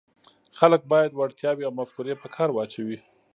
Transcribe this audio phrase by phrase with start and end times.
[0.57, 2.97] خلک باید وړتیاوې او مفکورې په کار واچوي.